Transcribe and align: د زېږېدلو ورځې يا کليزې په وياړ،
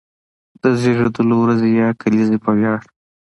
د 0.61 0.63
زېږېدلو 0.79 1.35
ورځې 1.43 1.69
يا 1.79 1.89
کليزې 2.01 2.37
په 2.43 2.49
وياړ، 2.57 2.77